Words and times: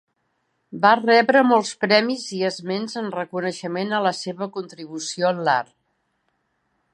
Va 0.85 0.93
rebre 0.99 1.43
molts 1.49 1.73
premis 1.85 2.23
i 2.37 2.41
esments 2.49 2.97
en 3.03 3.11
reconeixement 3.17 3.93
a 3.99 4.01
la 4.07 4.15
seva 4.21 4.49
contribució 4.57 5.31
en 5.35 5.45
l'art. 5.51 5.77